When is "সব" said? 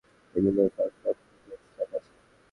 0.95-1.15